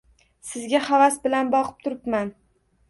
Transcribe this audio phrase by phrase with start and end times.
[0.51, 2.35] Sizga havas bilan boqib turibman